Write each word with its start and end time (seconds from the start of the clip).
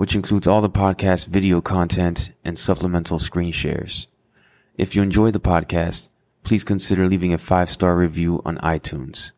which 0.00 0.14
includes 0.14 0.46
all 0.48 0.62
the 0.62 0.70
podcast 0.70 1.26
video 1.26 1.60
content 1.60 2.32
and 2.42 2.58
supplemental 2.58 3.18
screen 3.18 3.52
shares. 3.52 4.06
If 4.78 4.96
you 4.96 5.02
enjoy 5.02 5.30
the 5.30 5.40
podcast, 5.40 6.08
please 6.42 6.64
consider 6.64 7.06
leaving 7.06 7.34
a 7.34 7.38
five 7.38 7.68
star 7.68 7.94
review 7.94 8.40
on 8.46 8.56
iTunes. 8.60 9.32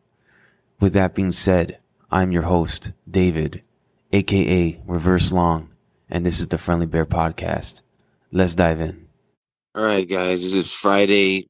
With 0.79 0.93
that 0.93 1.17
being 1.17 1.33
said, 1.33 1.79
I'm 2.13 2.31
your 2.31 2.45
host, 2.45 2.93
David, 3.11 3.63
aka 4.13 4.81
Reverse 4.87 5.33
Long 5.33 5.69
and 6.09 6.25
this 6.25 6.39
is 6.39 6.47
the 6.47 6.59
Friendly 6.59 6.87
Bear 6.87 7.07
Podcast. 7.07 7.83
Let's 8.31 8.55
dive 8.55 8.81
in. 8.81 9.09
All 9.75 9.83
right, 9.83 10.09
guys, 10.09 10.45
this 10.45 10.53
is 10.53 10.71
Friday, 10.71 11.49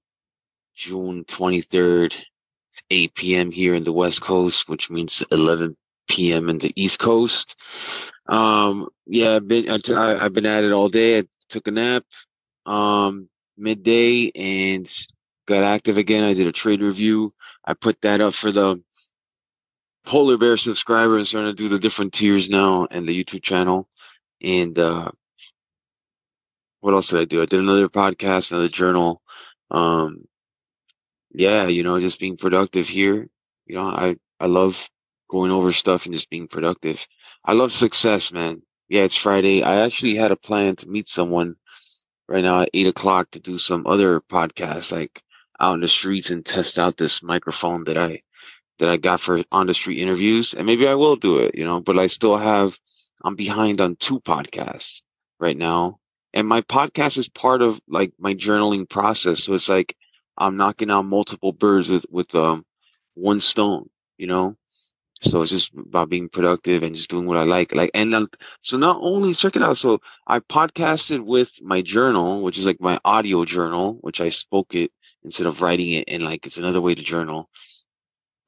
June 0.74 1.24
23rd. 1.24 2.14
It's 2.70 2.82
8 2.90 3.14
p.m. 3.14 3.50
here 3.50 3.74
in 3.74 3.84
the 3.84 3.92
West 3.92 4.22
Coast, 4.22 4.70
which 4.70 4.88
means 4.88 5.22
11 5.30 5.76
p.m. 6.08 6.48
in 6.48 6.56
the 6.56 6.72
East 6.76 6.98
Coast. 6.98 7.56
Um, 8.26 8.88
yeah, 9.06 9.36
I've 9.36 9.48
been 9.48 9.68
I, 9.68 10.22
have 10.22 10.32
been 10.32 10.46
at 10.46 10.64
it 10.64 10.72
all 10.72 10.88
day. 10.88 11.18
I 11.18 11.24
took 11.48 11.66
a 11.66 11.70
nap 11.70 12.04
um, 12.66 13.28
midday 13.56 14.30
and 14.34 14.90
got 15.46 15.64
active 15.64 15.96
again. 15.96 16.24
I 16.24 16.34
did 16.34 16.46
a 16.46 16.52
trade 16.52 16.80
review. 16.80 17.32
I 17.64 17.74
put 17.74 18.00
that 18.02 18.20
up 18.20 18.34
for 18.34 18.52
the 18.52 18.82
Polar 20.04 20.38
Bear 20.38 20.56
subscribers. 20.56 21.30
Starting 21.30 21.50
to 21.50 21.56
do 21.56 21.68
the 21.68 21.78
different 21.78 22.12
tiers 22.12 22.48
now 22.48 22.86
and 22.90 23.06
the 23.08 23.24
YouTube 23.24 23.42
channel. 23.42 23.88
And 24.42 24.78
uh, 24.78 25.10
what 26.80 26.94
else 26.94 27.08
did 27.08 27.20
I 27.20 27.24
do? 27.24 27.42
I 27.42 27.46
did 27.46 27.60
another 27.60 27.88
podcast, 27.88 28.52
another 28.52 28.68
journal. 28.68 29.22
Um, 29.70 30.26
yeah, 31.32 31.66
you 31.66 31.82
know, 31.82 31.98
just 32.00 32.20
being 32.20 32.36
productive 32.36 32.88
here. 32.88 33.28
You 33.66 33.76
know, 33.76 33.86
I 33.86 34.16
I 34.38 34.46
love 34.46 34.88
going 35.30 35.50
over 35.50 35.72
stuff 35.72 36.04
and 36.04 36.14
just 36.14 36.28
being 36.28 36.48
productive. 36.48 37.06
I 37.44 37.52
love 37.52 37.72
success, 37.72 38.32
man. 38.32 38.62
Yeah, 38.88 39.02
it's 39.02 39.16
Friday. 39.16 39.62
I 39.62 39.84
actually 39.84 40.16
had 40.16 40.32
a 40.32 40.36
plan 40.36 40.76
to 40.76 40.88
meet 40.88 41.08
someone 41.08 41.56
right 42.28 42.44
now 42.44 42.60
at 42.62 42.70
eight 42.74 42.86
o'clock 42.86 43.30
to 43.32 43.40
do 43.40 43.58
some 43.58 43.86
other 43.86 44.20
podcasts, 44.20 44.92
like 44.92 45.22
out 45.60 45.74
in 45.74 45.80
the 45.80 45.88
streets 45.88 46.30
and 46.30 46.44
test 46.44 46.78
out 46.78 46.96
this 46.96 47.22
microphone 47.22 47.84
that 47.84 47.96
I 47.98 48.22
that 48.78 48.88
I 48.88 48.96
got 48.96 49.20
for 49.20 49.42
on 49.52 49.66
the 49.66 49.74
street 49.74 50.00
interviews. 50.00 50.54
And 50.54 50.66
maybe 50.66 50.86
I 50.86 50.94
will 50.94 51.16
do 51.16 51.38
it, 51.38 51.54
you 51.54 51.64
know, 51.64 51.80
but 51.80 51.98
I 51.98 52.06
still 52.06 52.36
have 52.36 52.78
I'm 53.24 53.36
behind 53.36 53.80
on 53.80 53.96
two 53.96 54.20
podcasts 54.20 55.02
right 55.40 55.56
now. 55.56 55.98
And 56.34 56.48
my 56.48 56.62
podcast 56.62 57.18
is 57.18 57.28
part 57.28 57.62
of 57.62 57.80
like 57.88 58.12
my 58.18 58.34
journaling 58.34 58.88
process. 58.88 59.44
So 59.44 59.54
it's 59.54 59.68
like 59.68 59.96
I'm 60.36 60.56
knocking 60.56 60.90
out 60.90 61.04
multiple 61.04 61.52
birds 61.52 61.88
with, 61.88 62.06
with 62.10 62.34
um 62.34 62.64
one 63.14 63.40
stone, 63.40 63.90
you 64.16 64.26
know? 64.26 64.56
So 65.22 65.42
it's 65.42 65.50
just 65.50 65.72
about 65.74 66.08
being 66.08 66.28
productive 66.28 66.82
and 66.82 66.96
just 66.96 67.10
doing 67.10 67.26
what 67.26 67.38
I 67.38 67.44
like. 67.44 67.74
Like, 67.74 67.90
and 67.94 68.28
so 68.60 68.76
not 68.76 68.98
only 69.00 69.34
check 69.34 69.56
it 69.56 69.62
out. 69.62 69.78
So 69.78 70.00
I 70.26 70.40
podcasted 70.40 71.24
with 71.24 71.62
my 71.62 71.80
journal, 71.80 72.42
which 72.42 72.58
is 72.58 72.66
like 72.66 72.80
my 72.80 72.98
audio 73.04 73.44
journal, 73.44 73.98
which 74.00 74.20
I 74.20 74.30
spoke 74.30 74.74
it 74.74 74.90
instead 75.22 75.46
of 75.46 75.62
writing 75.62 75.90
it. 75.90 76.04
And 76.08 76.24
like, 76.24 76.44
it's 76.44 76.58
another 76.58 76.80
way 76.80 76.94
to 76.94 77.02
journal 77.02 77.48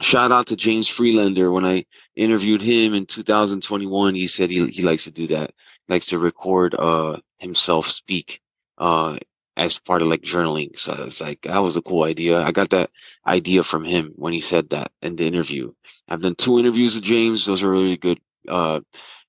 shout 0.00 0.32
out 0.32 0.48
to 0.48 0.56
James 0.56 0.88
Freelander. 0.88 1.50
When 1.50 1.64
I 1.64 1.86
interviewed 2.14 2.62
him 2.62 2.94
in 2.94 3.06
2021, 3.06 4.14
he 4.14 4.26
said 4.26 4.50
he, 4.50 4.66
he 4.68 4.82
likes 4.82 5.04
to 5.04 5.10
do 5.10 5.26
that, 5.28 5.52
he 5.86 5.94
likes 5.94 6.06
to 6.06 6.18
record 6.18 6.74
uh, 6.74 7.16
himself 7.38 7.88
speak 7.88 8.40
uh, 8.78 9.16
as 9.56 9.78
part 9.78 10.02
of 10.02 10.08
like 10.08 10.22
journaling. 10.22 10.78
So 10.78 11.04
it's 11.06 11.20
like, 11.20 11.42
that 11.42 11.62
was 11.62 11.76
a 11.76 11.82
cool 11.82 12.02
idea. 12.02 12.40
I 12.40 12.50
got 12.50 12.70
that 12.70 12.90
idea 13.26 13.62
from 13.62 13.84
him 13.84 14.12
when 14.16 14.32
he 14.32 14.40
said 14.40 14.70
that 14.70 14.90
in 15.00 15.16
the 15.16 15.26
interview. 15.26 15.72
I've 16.08 16.22
done 16.22 16.34
two 16.34 16.58
interviews 16.58 16.96
with 16.96 17.04
James. 17.04 17.46
Those 17.46 17.62
are 17.62 17.70
really 17.70 17.96
good. 17.96 18.18
Uh, 18.48 18.80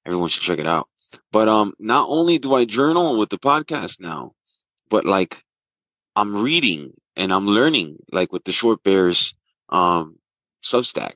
everyone 0.06 0.30
should 0.30 0.44
check 0.44 0.60
it 0.60 0.68
out. 0.68 0.90
But 1.32 1.48
um, 1.48 1.74
not 1.80 2.10
only 2.10 2.40
do 2.40 2.56
I 2.56 2.66
journal 2.66 3.20
with 3.20 3.30
the 3.30 3.38
podcast 3.38 4.00
now, 4.00 4.34
but 4.90 5.06
like 5.06 5.44
I'm 6.16 6.36
reading 6.36 6.94
and 7.16 7.32
I'm 7.32 7.48
learning, 7.48 7.98
like 8.12 8.34
with 8.34 8.44
the 8.44 8.52
short 8.52 8.84
bears 8.84 9.36
um, 9.70 10.18
Substack. 10.64 11.14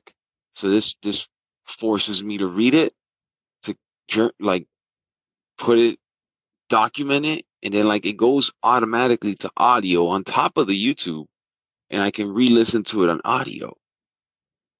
So 0.54 0.70
this 0.70 0.94
this 1.02 1.26
forces 1.66 2.22
me 2.22 2.38
to 2.38 2.46
read 2.46 2.74
it, 2.74 2.92
to 3.64 4.32
like 4.40 4.66
put 5.58 5.78
it, 5.78 5.98
document 6.70 7.26
it, 7.26 7.44
and 7.62 7.74
then 7.74 7.86
like 7.86 8.06
it 8.06 8.16
goes 8.16 8.50
automatically 8.62 9.34
to 9.34 9.50
audio 9.56 10.08
on 10.08 10.24
top 10.24 10.56
of 10.56 10.66
the 10.66 10.84
YouTube, 10.84 11.26
and 11.90 12.00
I 12.00 12.10
can 12.10 12.32
re-listen 12.32 12.84
to 12.84 13.04
it 13.04 13.10
on 13.10 13.20
audio. 13.24 13.76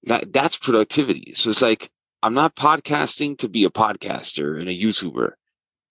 That 0.04 0.32
that's 0.32 0.56
productivity. 0.56 1.34
So 1.34 1.50
it's 1.50 1.60
like 1.60 1.90
I'm 2.22 2.32
not 2.34 2.56
podcasting 2.56 3.38
to 3.38 3.50
be 3.50 3.64
a 3.64 3.70
podcaster 3.70 4.58
and 4.58 4.68
a 4.68 4.72
YouTuber. 4.72 5.32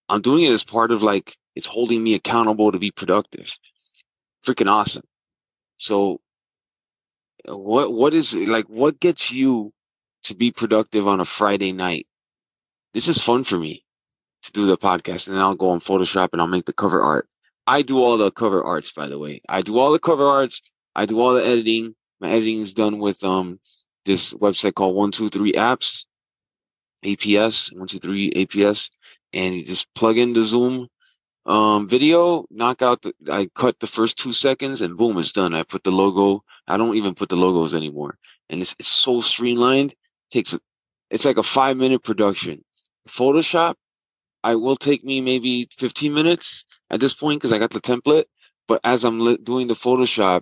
I'm 0.07 0.21
doing 0.21 0.45
it 0.45 0.51
as 0.51 0.63
part 0.63 0.91
of 0.91 1.03
like 1.03 1.37
it's 1.55 1.67
holding 1.67 2.01
me 2.03 2.15
accountable 2.15 2.71
to 2.71 2.79
be 2.79 2.89
productive. 2.89 3.51
Freaking 4.43 4.71
awesome. 4.71 5.03
So 5.77 6.21
uh, 7.47 7.55
what 7.55 7.91
what 7.91 8.15
is 8.15 8.33
like 8.33 8.65
what 8.65 8.99
gets 8.99 9.31
you 9.31 9.71
to 10.23 10.35
be 10.35 10.51
productive 10.51 11.07
on 11.07 11.19
a 11.19 11.25
Friday 11.25 11.73
night? 11.73 12.07
This 12.93 13.07
is 13.07 13.21
fun 13.21 13.43
for 13.43 13.59
me 13.59 13.83
to 14.43 14.51
do 14.51 14.65
the 14.65 14.77
podcast, 14.77 15.27
and 15.27 15.35
then 15.35 15.41
I'll 15.41 15.55
go 15.55 15.69
on 15.69 15.81
Photoshop 15.81 16.29
and 16.33 16.41
I'll 16.41 16.47
make 16.47 16.65
the 16.65 16.73
cover 16.73 17.01
art. 17.01 17.27
I 17.67 17.81
do 17.81 18.01
all 18.01 18.17
the 18.17 18.31
cover 18.31 18.63
arts, 18.63 18.91
by 18.91 19.07
the 19.07 19.19
way. 19.19 19.41
I 19.47 19.61
do 19.61 19.77
all 19.77 19.91
the 19.91 19.99
cover 19.99 20.25
arts. 20.25 20.61
I 20.95 21.05
do 21.05 21.19
all 21.19 21.33
the 21.33 21.45
editing. 21.45 21.95
My 22.19 22.31
editing 22.31 22.59
is 22.59 22.73
done 22.73 22.99
with 22.99 23.23
um 23.23 23.59
this 24.05 24.33
website 24.33 24.75
called 24.75 24.95
One 24.95 25.11
Two 25.11 25.29
Three 25.29 25.53
Apps, 25.53 26.05
APS 27.05 27.75
One 27.77 27.87
Two 27.87 27.99
Three 27.99 28.31
APS, 28.31 28.89
and 29.33 29.55
you 29.55 29.65
just 29.65 29.93
plug 29.93 30.17
in 30.17 30.33
the 30.33 30.43
Zoom 30.43 30.87
um, 31.49 31.87
video, 31.87 32.45
knock 32.51 32.83
out 32.83 33.01
the, 33.01 33.13
I 33.29 33.49
cut 33.55 33.79
the 33.79 33.87
first 33.87 34.17
two 34.19 34.33
seconds 34.33 34.81
and 34.81 34.95
boom, 34.95 35.17
it's 35.17 35.31
done. 35.31 35.55
I 35.55 35.63
put 35.63 35.83
the 35.83 35.91
logo. 35.91 36.43
I 36.67 36.77
don't 36.77 36.95
even 36.95 37.15
put 37.15 37.29
the 37.29 37.35
logos 37.35 37.73
anymore. 37.73 38.17
And 38.49 38.61
it's, 38.61 38.75
it's 38.77 38.87
so 38.87 39.21
streamlined. 39.21 39.95
takes, 40.29 40.55
it's 41.09 41.25
like 41.25 41.37
a 41.37 41.43
five 41.43 41.75
minute 41.75 42.03
production. 42.03 42.63
Photoshop, 43.07 43.75
I 44.43 44.55
will 44.55 44.75
take 44.77 45.03
me 45.03 45.21
maybe 45.21 45.67
15 45.77 46.13
minutes 46.13 46.65
at 46.89 46.99
this 46.99 47.13
point 47.13 47.39
because 47.39 47.53
I 47.53 47.57
got 47.59 47.71
the 47.71 47.81
template. 47.81 48.25
But 48.67 48.81
as 48.83 49.05
I'm 49.05 49.19
li- 49.19 49.39
doing 49.41 49.67
the 49.67 49.73
Photoshop, 49.75 50.41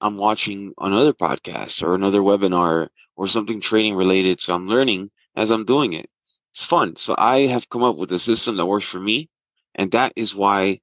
I'm 0.00 0.16
watching 0.16 0.74
another 0.78 1.12
podcast 1.12 1.82
or 1.82 1.94
another 1.94 2.20
webinar 2.20 2.88
or 3.16 3.28
something 3.28 3.60
training 3.60 3.94
related. 3.96 4.40
So 4.40 4.54
I'm 4.54 4.68
learning 4.68 5.10
as 5.36 5.50
I'm 5.50 5.64
doing 5.64 5.92
it. 5.94 6.08
It's 6.52 6.64
fun. 6.64 6.96
So 6.96 7.14
I 7.16 7.46
have 7.46 7.68
come 7.68 7.84
up 7.84 7.96
with 7.96 8.12
a 8.12 8.18
system 8.18 8.56
that 8.56 8.66
works 8.66 8.86
for 8.86 9.00
me 9.00 9.28
and 9.74 9.92
that 9.92 10.12
is 10.16 10.34
why 10.34 10.80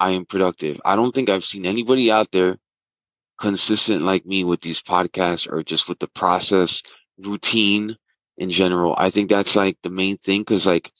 I 0.00 0.12
am 0.12 0.26
productive. 0.26 0.80
I 0.84 0.96
don't 0.96 1.14
think 1.14 1.28
I've 1.28 1.44
seen 1.44 1.66
anybody 1.66 2.10
out 2.10 2.30
there 2.32 2.58
consistent 3.38 4.02
like 4.02 4.26
me 4.26 4.44
with 4.44 4.60
these 4.60 4.82
podcasts 4.82 5.50
or 5.50 5.62
just 5.62 5.88
with 5.88 5.98
the 5.98 6.08
process 6.08 6.82
routine 7.18 7.96
in 8.36 8.50
general. 8.50 8.94
I 8.96 9.10
think 9.10 9.28
that's 9.30 9.56
like 9.56 9.78
the 9.82 9.90
main 9.90 10.18
thing 10.18 10.42
because 10.42 10.66
like 10.66 10.92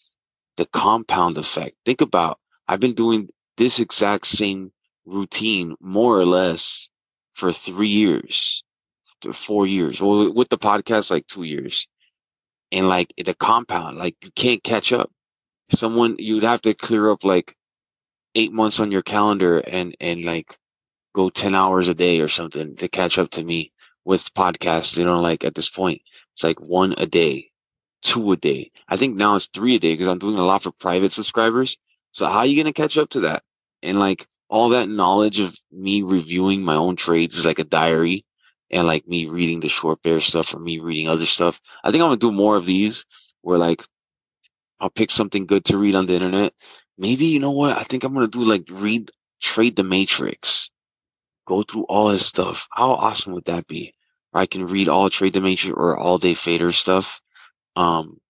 the 0.58 0.66
compound 0.66 1.38
effect. 1.38 1.76
Think 1.86 2.02
about 2.02 2.40
I've 2.68 2.80
been 2.80 2.96
doing 2.96 3.30
this 3.58 3.80
exact 3.80 4.26
same 4.28 4.72
routine 5.06 5.76
more 5.80 6.20
or 6.20 6.26
less 6.26 6.90
for 7.34 7.52
three 7.54 7.88
years, 7.88 8.62
four 9.32 9.66
years. 9.66 10.02
Well, 10.02 10.34
with 10.34 10.50
the 10.50 10.58
podcast, 10.58 11.10
like 11.10 11.26
two 11.28 11.44
years. 11.44 11.88
And 12.72 12.88
like 12.88 13.14
the 13.16 13.34
compound, 13.34 13.98
like 13.98 14.16
you 14.22 14.30
can't 14.36 14.62
catch 14.62 14.92
up 14.92 15.10
someone 15.74 16.16
you'd 16.18 16.44
have 16.44 16.62
to 16.62 16.74
clear 16.74 17.10
up 17.10 17.24
like 17.24 17.54
eight 18.34 18.52
months 18.52 18.80
on 18.80 18.92
your 18.92 19.02
calendar 19.02 19.58
and 19.58 19.96
and 20.00 20.24
like 20.24 20.56
go 21.14 21.30
10 21.30 21.54
hours 21.54 21.88
a 21.88 21.94
day 21.94 22.20
or 22.20 22.28
something 22.28 22.76
to 22.76 22.88
catch 22.88 23.18
up 23.18 23.30
to 23.30 23.44
me 23.44 23.72
with 24.04 24.32
podcasts 24.34 24.98
you 24.98 25.04
know 25.04 25.20
like 25.20 25.44
at 25.44 25.54
this 25.54 25.68
point 25.68 26.02
it's 26.34 26.44
like 26.44 26.60
one 26.60 26.94
a 26.98 27.06
day 27.06 27.47
two 28.02 28.32
a 28.32 28.36
day 28.36 28.70
i 28.88 28.96
think 28.96 29.16
now 29.16 29.34
it's 29.34 29.48
three 29.48 29.76
a 29.76 29.78
day 29.78 29.92
because 29.92 30.08
i'm 30.08 30.18
doing 30.18 30.38
a 30.38 30.44
lot 30.44 30.62
for 30.62 30.72
private 30.72 31.12
subscribers 31.12 31.78
so 32.12 32.26
how 32.26 32.38
are 32.38 32.46
you 32.46 32.56
going 32.56 32.72
to 32.72 32.82
catch 32.82 32.98
up 32.98 33.10
to 33.10 33.20
that 33.20 33.42
and 33.82 33.98
like 33.98 34.26
all 34.48 34.70
that 34.70 34.88
knowledge 34.88 35.40
of 35.40 35.56
me 35.72 36.02
reviewing 36.02 36.62
my 36.62 36.76
own 36.76 36.96
trades 36.96 37.36
is 37.36 37.46
like 37.46 37.58
a 37.58 37.64
diary 37.64 38.24
and 38.70 38.86
like 38.86 39.06
me 39.06 39.26
reading 39.26 39.60
the 39.60 39.68
short 39.68 40.02
bear 40.02 40.20
stuff 40.20 40.54
or 40.54 40.58
me 40.58 40.78
reading 40.78 41.08
other 41.08 41.26
stuff 41.26 41.60
i 41.84 41.90
think 41.90 42.02
i'm 42.02 42.08
gonna 42.08 42.18
do 42.18 42.32
more 42.32 42.56
of 42.56 42.66
these 42.66 43.04
where 43.42 43.58
like 43.58 43.82
I'll 44.80 44.90
pick 44.90 45.10
something 45.10 45.46
good 45.46 45.64
to 45.66 45.78
read 45.78 45.94
on 45.94 46.06
the 46.06 46.14
internet. 46.14 46.54
Maybe 46.98 47.26
you 47.26 47.40
know 47.40 47.52
what? 47.52 47.76
I 47.76 47.82
think 47.82 48.04
I'm 48.04 48.14
gonna 48.14 48.28
do 48.28 48.44
like 48.44 48.64
read 48.70 49.10
trade 49.40 49.76
the 49.76 49.84
matrix, 49.84 50.70
go 51.46 51.62
through 51.62 51.84
all 51.84 52.10
his 52.10 52.26
stuff. 52.26 52.68
How 52.70 52.92
awesome 52.92 53.34
would 53.34 53.46
that 53.46 53.66
be? 53.66 53.94
I 54.34 54.46
can 54.46 54.66
read 54.66 54.88
all 54.88 55.10
trade 55.10 55.32
the 55.32 55.40
matrix 55.40 55.74
or 55.76 55.96
all 55.98 56.18
day 56.18 56.34
fader 56.34 56.72
stuff. 56.72 57.20
Um, 57.78 58.20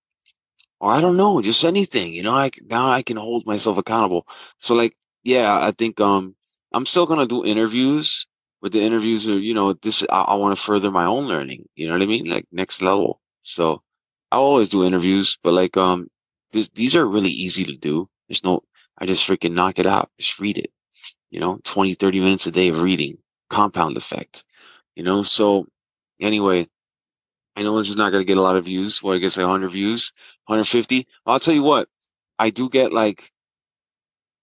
or 0.80 0.92
I 0.92 1.00
don't 1.00 1.16
know, 1.16 1.40
just 1.42 1.64
anything, 1.64 2.12
you 2.12 2.22
know, 2.22 2.34
I 2.34 2.50
now 2.66 2.88
I 2.90 3.02
can 3.02 3.16
hold 3.16 3.46
myself 3.46 3.78
accountable. 3.78 4.26
So 4.58 4.74
like, 4.74 4.96
yeah, 5.24 5.58
I 5.58 5.72
think, 5.72 6.00
um, 6.00 6.36
I'm 6.72 6.86
still 6.86 7.06
to 7.06 7.26
do 7.26 7.44
interviews, 7.44 8.26
but 8.60 8.72
the 8.72 8.82
interviews 8.82 9.28
are, 9.28 9.38
you 9.38 9.54
know, 9.54 9.72
this, 9.72 10.04
I, 10.10 10.20
I 10.22 10.34
want 10.34 10.56
to 10.56 10.62
further 10.62 10.90
my 10.90 11.06
own 11.06 11.26
learning. 11.26 11.68
You 11.74 11.86
know 11.88 11.94
what 11.94 12.02
I 12.02 12.06
mean? 12.06 12.26
Like 12.26 12.46
next 12.52 12.82
level. 12.82 13.20
So 13.42 13.82
I 14.30 14.36
always 14.36 14.68
do 14.68 14.84
interviews, 14.84 15.38
but 15.42 15.54
like, 15.54 15.76
um, 15.76 16.08
this, 16.52 16.68
these 16.74 16.96
are 16.96 17.06
really 17.06 17.30
easy 17.30 17.64
to 17.64 17.76
do. 17.76 18.08
There's 18.28 18.44
no, 18.44 18.62
I 18.98 19.06
just 19.06 19.26
freaking 19.26 19.52
knock 19.54 19.78
it 19.78 19.86
out. 19.86 20.10
Just 20.18 20.38
read 20.38 20.58
it, 20.58 20.70
you 21.30 21.40
know, 21.40 21.58
20, 21.64 21.94
30 21.94 22.20
minutes 22.20 22.46
a 22.46 22.50
day 22.50 22.68
of 22.68 22.82
reading, 22.82 23.18
compound 23.50 23.96
effect, 23.96 24.44
you 24.94 25.02
know? 25.04 25.22
So 25.22 25.66
anyway, 26.20 26.68
I 27.58 27.62
know 27.62 27.76
this 27.76 27.90
is 27.90 27.96
not 27.96 28.12
going 28.12 28.20
to 28.20 28.24
get 28.24 28.38
a 28.38 28.42
lot 28.42 28.54
of 28.54 28.66
views. 28.66 29.02
What 29.02 29.16
I 29.16 29.18
guess 29.18 29.36
like 29.36 29.44
100 29.44 29.70
views, 29.70 30.12
150. 30.46 31.08
I'll 31.26 31.40
tell 31.40 31.54
you 31.54 31.64
what, 31.64 31.88
I 32.38 32.50
do 32.50 32.68
get 32.68 32.92
like 32.92 33.32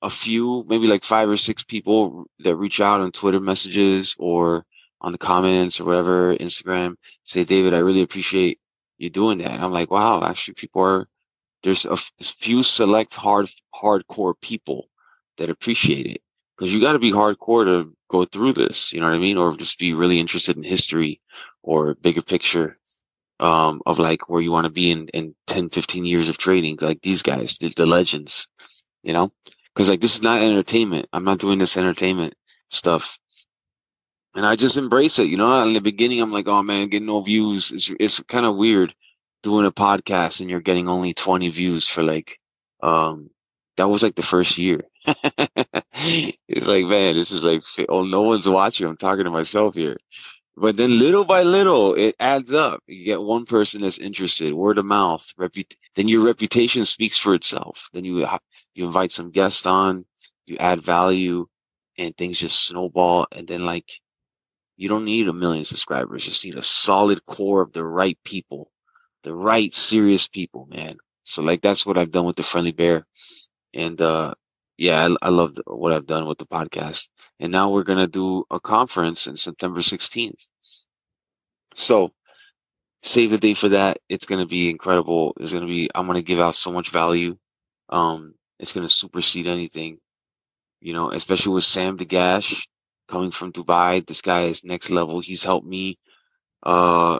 a 0.01 0.09
few, 0.09 0.65
maybe 0.67 0.88
like 0.88 1.06
five 1.06 1.29
or 1.29 1.38
six 1.38 1.63
people 1.63 2.25
that 2.39 2.57
reach 2.57 2.81
out 2.81 3.00
on 3.00 3.13
Twitter 3.13 3.39
messages 3.39 4.17
or 4.19 4.65
on 5.00 5.13
the 5.13 5.17
comments 5.17 5.79
or 5.79 5.85
whatever, 5.85 6.35
Instagram, 6.35 6.95
say, 7.23 7.45
David, 7.45 7.73
I 7.73 7.77
really 7.77 8.01
appreciate 8.01 8.59
you 8.97 9.09
doing 9.09 9.38
that. 9.38 9.62
I'm 9.62 9.71
like, 9.71 9.89
wow, 9.89 10.21
actually 10.21 10.56
people 10.56 10.81
are, 10.81 11.07
there's 11.63 11.85
a 11.85 11.95
few 12.21 12.63
select 12.63 13.15
hard, 13.15 13.50
hardcore 13.73 14.33
people 14.41 14.89
that 15.38 15.50
appreciate 15.50 16.07
it 16.07 16.21
because 16.57 16.73
you 16.73 16.81
got 16.81 16.94
to 16.94 17.00
be 17.00 17.13
hardcore 17.13 17.63
to 17.63 17.95
go 18.09 18.25
through 18.25 18.51
this, 18.51 18.91
you 18.91 19.00
know 19.00 19.07
what 19.07 19.15
I 19.15 19.19
mean? 19.19 19.38
Or 19.38 19.56
just 19.56 19.79
be 19.79 19.94
really 19.94 20.19
interested 20.19 20.57
in 20.57 20.63
history 20.63 21.21
or 21.63 21.95
bigger 21.95 22.21
picture 22.21 22.77
um, 23.40 23.82
of 23.86 24.00
like 24.00 24.30
where 24.30 24.42
you 24.42 24.52
want 24.52 24.66
to 24.66 24.72
be 24.72 24.92
in, 24.92 25.08
in 25.10 25.36
10, 25.48 25.70
15 25.70 26.06
years 26.06 26.30
of 26.30 26.38
trading, 26.38 26.78
like 26.82 27.02
these 27.02 27.22
guys, 27.22 27.58
the, 27.60 27.74
the 27.76 27.86
legends, 27.86 28.48
you 29.04 29.14
know? 29.14 29.32
Cause 29.76 29.90
like 29.90 30.00
this 30.00 30.16
is 30.16 30.22
not 30.22 30.42
entertainment. 30.42 31.08
I'm 31.12 31.26
not 31.26 31.40
doing 31.40 31.60
this 31.60 31.76
entertainment 31.76 32.36
stuff. 32.70 33.18
And 34.36 34.46
I 34.46 34.56
just 34.56 34.78
embrace 34.78 35.20
it, 35.20 35.28
you 35.28 35.38
know? 35.38 35.66
In 35.68 35.74
the 35.74 35.82
beginning, 35.82 36.22
I'm 36.22 36.32
like, 36.32 36.48
oh 36.48 36.64
man, 36.64 36.88
getting 36.88 37.08
no 37.08 37.22
views. 37.22 37.72
It's, 37.72 37.92
it's 38.00 38.20
kind 38.22 38.46
of 38.46 38.56
weird 38.56 38.94
doing 39.44 39.66
a 39.66 39.72
podcast 39.72 40.42
and 40.42 40.50
you're 40.50 40.62
getting 40.62 40.88
only 40.88 41.14
20 41.14 41.50
views 41.50 41.88
for 41.88 42.04
like, 42.04 42.40
um, 42.82 43.30
that 43.78 43.90
was 43.90 44.02
like 44.04 44.16
the 44.16 44.24
first 44.24 44.58
year. 44.58 44.82
it's 45.06 46.68
like, 46.68 46.86
man, 46.86 47.16
this 47.16 47.32
is 47.32 47.44
like, 47.44 47.64
oh, 47.90 48.06
no 48.06 48.22
one's 48.22 48.48
watching. 48.48 48.88
I'm 48.88 48.98
talking 48.98 49.26
to 49.26 49.32
myself 49.32 49.76
here. 49.76 49.98
But 50.57 50.78
then 50.78 51.00
little 51.00 51.25
by 51.25 51.44
little, 51.44 51.96
it 51.96 52.16
adds 52.19 52.54
up. 52.54 52.81
You 52.88 53.04
get 53.04 53.22
one 53.22 53.46
person 53.46 53.81
that's 53.81 53.98
interested, 53.98 54.54
word 54.54 54.78
of 54.78 54.86
mouth, 54.86 55.25
then 55.96 56.07
your 56.07 56.24
reputation 56.25 56.86
speaks 56.86 57.18
for 57.18 57.36
itself. 57.36 57.90
Then 57.94 58.06
you, 58.06 58.25
you 58.74 58.86
invite 58.86 59.12
some 59.12 59.31
guests 59.31 59.66
on, 59.66 60.06
you 60.46 60.57
add 60.57 60.81
value 60.81 61.48
and 61.98 62.16
things 62.16 62.40
just 62.40 62.68
snowball. 62.68 63.28
And 63.31 63.48
then 63.48 63.66
like, 63.66 63.90
you 64.78 64.90
don't 64.90 65.06
need 65.06 65.28
a 65.28 65.34
million 65.34 65.66
subscribers. 65.66 66.25
You 66.25 66.31
just 66.31 66.46
need 66.46 66.58
a 66.58 66.63
solid 66.63 67.25
core 67.25 67.62
of 67.62 67.74
the 67.74 67.84
right 67.84 68.18
people, 68.24 68.72
the 69.24 69.34
right 69.34 69.74
serious 69.74 70.28
people, 70.28 70.68
man. 70.69 70.98
So 71.25 71.42
like, 71.42 71.62
that's 71.62 71.86
what 71.86 71.98
I've 71.98 72.12
done 72.12 72.25
with 72.25 72.38
the 72.38 72.44
friendly 72.44 72.72
bear. 72.72 73.06
And, 73.74 74.00
uh, 74.00 74.36
yeah, 74.77 75.07
I, 75.22 75.27
I 75.27 75.30
love 75.30 75.57
what 75.66 75.94
I've 75.94 76.06
done 76.07 76.27
with 76.27 76.38
the 76.38 76.45
podcast. 76.45 77.07
And 77.39 77.51
now 77.51 77.69
we're 77.69 77.83
going 77.83 78.00
to 78.00 78.07
do 78.07 78.45
a 78.50 78.60
conference 78.60 79.27
in 79.27 79.36
September 79.38 79.80
16th. 79.80 80.39
So 81.75 82.12
save 83.04 83.31
the 83.31 83.38
date 83.38 83.57
for 83.57 83.69
that. 83.69 83.98
It's 84.10 84.25
going 84.25 84.42
to 84.42 84.48
be 84.48 84.69
incredible. 84.69 85.36
It's 85.39 85.51
going 85.51 85.66
to 85.66 85.72
be, 85.72 85.89
I'm 85.94 86.07
going 86.07 86.16
to 86.16 86.22
give 86.22 86.39
out 86.39 86.56
so 86.56 86.72
much 86.72 86.89
value. 86.89 87.38
Um, 87.89 88.36
it's 88.60 88.72
going 88.72 88.88
to 88.88 88.94
supersede 88.94 89.48
anything, 89.48 90.00
you 90.81 90.94
know, 90.94 91.12
especially 91.12 91.54
with 91.54 91.63
Sam 91.66 91.98
Dagash 91.98 92.66
coming 93.10 93.31
from 93.31 93.51
Dubai. 93.51 94.06
This 94.06 94.22
guy 94.22 94.45
is 94.45 94.63
next 94.63 94.89
level. 94.89 95.19
He's 95.19 95.44
helped 95.44 95.68
me, 95.68 95.98
uh, 96.63 97.19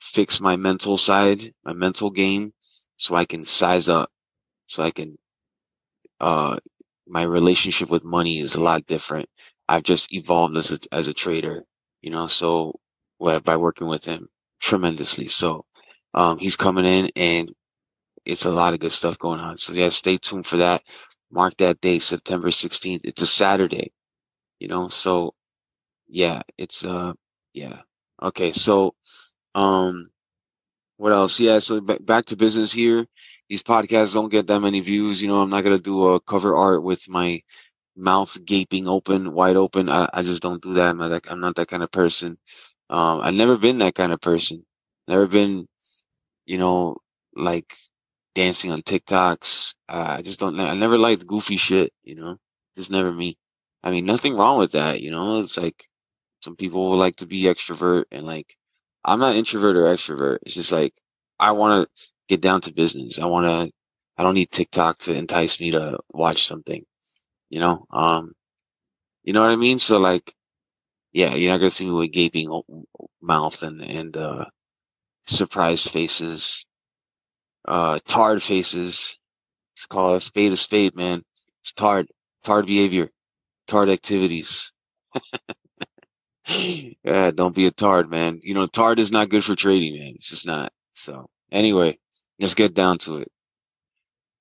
fix 0.00 0.40
my 0.40 0.56
mental 0.56 0.96
side, 0.98 1.52
my 1.64 1.72
mental 1.72 2.10
game 2.10 2.52
so 2.96 3.14
I 3.14 3.24
can 3.24 3.44
size 3.44 3.88
up, 3.88 4.10
so 4.66 4.82
I 4.82 4.90
can, 4.90 5.18
uh, 6.20 6.58
my 7.08 7.22
relationship 7.22 7.90
with 7.90 8.04
money 8.04 8.40
is 8.40 8.56
a 8.56 8.60
lot 8.62 8.86
different. 8.86 9.28
I've 9.68 9.84
just 9.84 10.12
evolved 10.14 10.56
as 10.58 10.72
a 10.72 10.78
as 10.92 11.08
a 11.08 11.14
trader, 11.14 11.64
you 12.02 12.10
know. 12.10 12.26
So 12.28 12.80
well, 13.20 13.40
by 13.40 13.56
working 13.58 13.88
with 13.88 14.04
him 14.06 14.28
tremendously. 14.60 15.28
So 15.28 15.66
um, 16.14 16.38
he's 16.38 16.56
coming 16.56 16.86
in, 16.86 17.10
and 17.16 17.50
it's 18.24 18.46
a 18.46 18.50
lot 18.52 18.74
of 18.74 18.80
good 18.80 18.92
stuff 18.92 19.18
going 19.18 19.40
on. 19.40 19.58
So 19.58 19.72
yeah, 19.74 19.88
stay 19.90 20.18
tuned 20.18 20.46
for 20.46 20.58
that. 20.58 20.82
Mark 21.32 21.56
that 21.58 21.80
date, 21.80 22.02
September 22.02 22.48
16th. 22.48 23.00
It's 23.04 23.22
a 23.22 23.26
Saturday, 23.26 23.92
you 24.60 24.68
know. 24.68 24.88
So 24.88 25.34
yeah, 26.08 26.42
it's 26.58 26.84
uh 26.84 27.14
yeah 27.54 27.80
okay. 28.22 28.52
So 28.52 28.94
um, 29.56 30.10
what 30.98 31.12
else? 31.12 31.40
Yeah, 31.40 31.60
so 31.60 31.80
b- 31.82 31.98
back 32.00 32.26
to 32.26 32.36
business 32.36 32.72
here. 32.72 33.06
These 33.50 33.64
podcasts 33.64 34.14
don't 34.14 34.30
get 34.30 34.48
that 34.48 34.60
many 34.60 34.80
views. 34.80 35.22
You 35.22 35.28
know, 35.30 35.42
I'm 35.42 35.50
not 35.50 35.64
gonna 35.64 35.80
do 35.80 36.14
a 36.14 36.20
cover 36.22 36.56
art 36.56 36.84
with 36.84 37.08
my 37.10 37.42
mouth 37.96 38.36
gaping 38.44 38.88
open, 38.88 39.32
wide 39.32 39.56
open. 39.56 39.88
I, 39.90 40.08
I 40.12 40.22
just 40.22 40.42
don't 40.42 40.62
do 40.62 40.74
that. 40.74 40.90
I'm 40.90 40.98
not 40.98 41.10
that, 41.10 41.24
I'm 41.30 41.40
not 41.40 41.56
that 41.56 41.68
kind 41.68 41.82
of 41.82 41.90
person. 41.92 42.38
Um, 42.90 43.20
I've 43.22 43.34
never 43.34 43.56
been 43.58 43.78
that 43.78 43.94
kind 43.94 44.12
of 44.12 44.20
person. 44.20 44.64
Never 45.08 45.26
been, 45.26 45.68
you 46.46 46.58
know, 46.58 46.98
like 47.36 47.72
dancing 48.36 48.72
on 48.72 48.82
TikToks. 48.82 49.74
Uh, 49.88 50.16
I 50.18 50.22
just 50.22 50.40
don't. 50.40 50.60
I 50.60 50.74
never 50.76 50.98
liked 50.98 51.26
goofy 51.26 51.58
shit. 51.58 51.92
You 52.04 52.16
know, 52.16 52.38
just 52.78 52.90
never 52.92 53.12
me. 53.12 53.38
I 53.84 53.90
mean, 53.92 54.06
nothing 54.06 54.36
wrong 54.36 54.58
with 54.58 54.72
that. 54.74 55.02
You 55.02 55.12
know, 55.12 55.40
it's 55.40 55.58
like 55.58 55.86
some 56.44 56.56
people 56.56 56.96
like 56.98 57.16
to 57.18 57.26
be 57.26 57.44
extrovert 57.44 58.04
and 58.12 58.26
like 58.26 58.56
I'm 59.08 59.20
not 59.20 59.36
introvert 59.36 59.76
or 59.76 59.84
extrovert. 59.84 60.38
It's 60.42 60.54
just 60.56 60.72
like 60.72 60.94
I 61.40 61.52
want 61.52 61.88
to 61.88 62.06
get 62.28 62.42
down 62.42 62.62
to 62.62 62.74
business. 62.74 63.18
I 63.20 63.26
want 63.26 63.46
to. 63.46 63.72
I 64.18 64.24
don't 64.24 64.34
need 64.34 64.50
TikTok 64.52 64.98
to 65.00 65.14
entice 65.14 65.60
me 65.60 65.72
to 65.72 65.98
watch 66.12 66.46
something 66.46 66.84
you 67.50 67.60
know, 67.60 67.86
um, 67.90 68.32
you 69.24 69.32
know 69.32 69.42
what 69.42 69.50
I 69.50 69.56
mean? 69.56 69.78
So 69.78 69.98
like, 69.98 70.32
yeah, 71.12 71.34
you're 71.34 71.50
not 71.52 71.58
gonna 71.58 71.70
see 71.70 71.86
me 71.86 71.92
with 71.92 72.12
gaping 72.12 72.50
mouth 73.22 73.62
and 73.62 73.82
and 73.82 74.16
uh, 74.16 74.46
surprised 75.26 75.90
faces, 75.90 76.66
uh, 77.66 78.00
tarred 78.06 78.42
faces. 78.42 79.18
Let's 79.76 79.86
call 79.86 80.14
a 80.16 80.20
spade 80.22 80.52
a 80.52 80.58
spade, 80.58 80.96
man. 80.96 81.22
It's 81.62 81.72
tarred, 81.72 82.08
tarred 82.44 82.66
behavior, 82.66 83.10
tarred 83.68 83.90
activities. 83.90 84.72
yeah, 87.04 87.30
don't 87.30 87.54
be 87.54 87.66
a 87.66 87.70
tard, 87.70 88.10
man. 88.10 88.40
You 88.42 88.54
know, 88.54 88.66
tard 88.66 88.98
is 88.98 89.12
not 89.12 89.28
good 89.28 89.44
for 89.44 89.54
trading, 89.54 89.98
man. 89.98 90.14
It's 90.16 90.30
just 90.30 90.46
not. 90.46 90.72
So 90.94 91.28
anyway, 91.52 91.98
let's 92.38 92.54
get 92.54 92.74
down 92.74 92.98
to 92.98 93.18
it. 93.18 93.30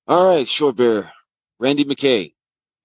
All 0.07 0.25
right, 0.25 0.47
short 0.47 0.77
bear, 0.77 1.11
Randy 1.59 1.85
McKay. 1.85 2.33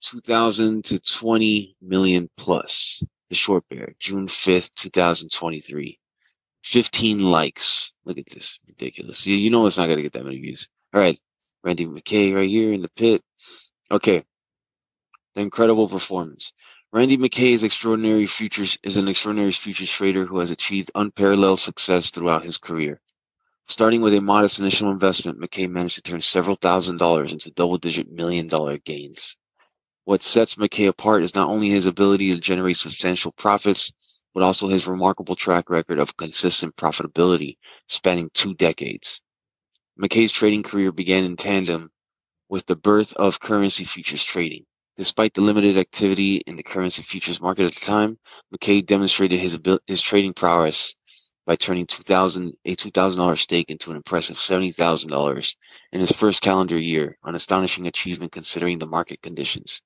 2000 0.03 0.83
to 0.83 0.99
20 0.99 1.77
million 1.81 2.29
plus. 2.35 3.01
The 3.29 3.35
short 3.35 3.63
bear, 3.69 3.95
June 3.99 4.27
5th, 4.27 4.69
2023. 4.75 5.97
15 6.63 7.19
likes. 7.19 7.93
Look 8.05 8.17
at 8.17 8.29
this. 8.29 8.59
Ridiculous. 8.67 9.25
You, 9.25 9.35
you 9.35 9.49
know 9.49 9.65
it's 9.65 9.77
not 9.77 9.85
going 9.85 9.97
to 9.97 10.03
get 10.03 10.13
that 10.13 10.25
many 10.25 10.39
views. 10.39 10.67
All 10.93 10.99
right. 10.99 11.17
Randy 11.63 11.85
McKay 11.85 12.35
right 12.35 12.47
here 12.47 12.73
in 12.73 12.81
the 12.81 12.89
pit. 12.89 13.23
Okay. 13.89 14.23
The 15.35 15.41
incredible 15.41 15.87
performance. 15.87 16.53
Randy 16.93 17.17
McKay's 17.17 17.63
extraordinary 17.63 18.27
futures 18.27 18.77
is 18.83 18.97
an 18.97 19.07
extraordinary 19.07 19.51
futures 19.51 19.89
trader 19.89 20.27
who 20.27 20.37
has 20.37 20.51
achieved 20.51 20.91
unparalleled 20.93 21.59
success 21.59 22.11
throughout 22.11 22.45
his 22.45 22.59
career. 22.59 23.01
Starting 23.65 24.01
with 24.01 24.13
a 24.13 24.21
modest 24.21 24.59
initial 24.59 24.91
investment, 24.91 25.39
McKay 25.39 25.67
managed 25.67 25.95
to 25.95 26.03
turn 26.03 26.21
several 26.21 26.55
thousand 26.55 26.97
dollars 26.97 27.33
into 27.33 27.49
double 27.49 27.79
digit 27.79 28.11
million 28.11 28.45
dollar 28.45 28.77
gains. 28.77 29.35
What 30.03 30.21
sets 30.21 30.53
McKay 30.53 30.87
apart 30.87 31.23
is 31.23 31.33
not 31.33 31.49
only 31.49 31.67
his 31.67 31.87
ability 31.87 32.29
to 32.29 32.39
generate 32.39 32.77
substantial 32.77 33.31
profits, 33.31 33.91
but 34.35 34.43
also 34.43 34.67
his 34.67 34.85
remarkable 34.85 35.35
track 35.35 35.71
record 35.71 35.97
of 35.97 36.15
consistent 36.15 36.75
profitability 36.75 37.57
spanning 37.87 38.29
two 38.35 38.53
decades. 38.53 39.19
McKay's 39.99 40.31
trading 40.31 40.61
career 40.61 40.91
began 40.91 41.23
in 41.23 41.37
tandem 41.37 41.89
with 42.49 42.67
the 42.67 42.75
birth 42.75 43.13
of 43.13 43.39
currency 43.39 43.83
futures 43.83 44.23
trading. 44.23 44.67
Despite 44.95 45.33
the 45.33 45.41
limited 45.41 45.77
activity 45.77 46.37
in 46.37 46.55
the 46.55 46.63
currency 46.63 47.01
futures 47.01 47.41
market 47.41 47.65
at 47.65 47.73
the 47.73 47.85
time, 47.85 48.19
McKay 48.53 48.85
demonstrated 48.85 49.39
his 49.39 50.01
trading 50.01 50.33
prowess 50.33 50.93
by 51.45 51.55
turning 51.55 51.87
2000 51.87 52.53
a 52.63 52.75
$2,000 52.75 53.37
stake 53.37 53.69
into 53.71 53.89
an 53.89 53.97
impressive 53.97 54.37
$70,000 54.37 55.55
in 55.91 55.99
his 55.99 56.11
first 56.11 56.41
calendar 56.41 56.79
year, 56.79 57.17
an 57.23 57.33
astonishing 57.33 57.87
achievement 57.87 58.31
considering 58.31 58.77
the 58.77 58.85
market 58.85 59.21
conditions. 59.21 59.81